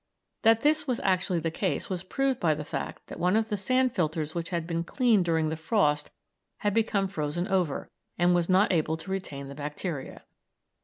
[0.41, 3.55] That this was actually the case was proved by the fact that one of the
[3.55, 6.09] sand filters which had been cleaned during the frost
[6.61, 10.23] had become frozen over, and was not able to retain the bacteria.